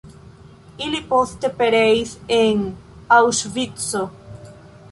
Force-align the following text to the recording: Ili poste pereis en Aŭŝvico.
Ili 0.85 1.01
poste 1.11 1.51
pereis 1.59 2.13
en 2.39 2.63
Aŭŝvico. 3.19 4.03